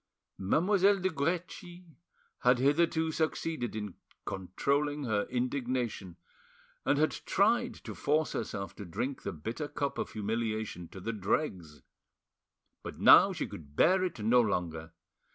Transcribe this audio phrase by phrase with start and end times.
[0.39, 1.85] Mademoiselle de Guerchi
[2.39, 3.93] had hitherto succeeded in
[4.25, 6.17] controlling her indignation,
[6.83, 11.13] and had tried to force herself to drink the bitter cup of humiliation to the
[11.13, 11.83] dregs;
[12.81, 14.91] but now she could bear it no longer.